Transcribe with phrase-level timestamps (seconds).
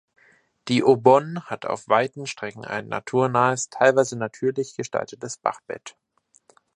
[0.67, 5.95] Die Aubonne hat auf weiten Strecken ein naturnahes, teilweise natürlich gestaltetes Bachbett.